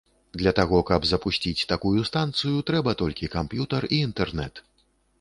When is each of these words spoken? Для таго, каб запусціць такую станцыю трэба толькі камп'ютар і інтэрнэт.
Для 0.41 0.53
таго, 0.59 0.79
каб 0.89 1.05
запусціць 1.09 1.67
такую 1.75 2.01
станцыю 2.11 2.57
трэба 2.73 2.97
толькі 3.05 3.33
камп'ютар 3.39 3.83
і 3.95 4.05
інтэрнэт. 4.11 4.69